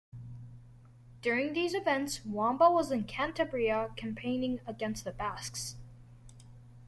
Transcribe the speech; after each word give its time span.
During 1.21 1.53
these 1.53 1.75
events, 1.75 2.25
Wamba 2.25 2.71
was 2.71 2.91
in 2.91 3.03
Cantabria 3.03 3.95
campaigning 3.95 4.59
against 4.65 5.03
the 5.03 5.11
Basques. 5.11 5.75